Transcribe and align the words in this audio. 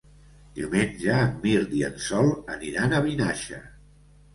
Diumenge 0.55 1.19
en 1.25 1.37
Mirt 1.45 1.77
i 1.83 1.85
en 1.91 2.03
Sol 2.09 2.35
aniran 2.59 2.97
a 3.03 3.07
Vinaixa. 3.13 3.67